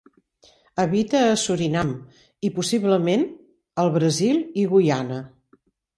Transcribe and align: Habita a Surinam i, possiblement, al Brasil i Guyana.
Habita 0.83 1.19
a 1.25 1.35
Surinam 1.41 1.91
i, 1.99 2.51
possiblement, 2.55 3.27
al 3.85 3.93
Brasil 3.99 4.41
i 4.63 4.65
Guyana. 4.73 5.21